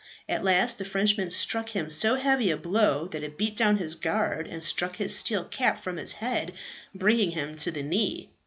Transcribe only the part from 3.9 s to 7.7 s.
guard and struck his steel cap from his head, bringing him to